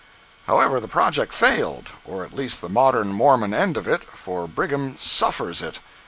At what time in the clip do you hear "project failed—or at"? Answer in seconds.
0.87-2.33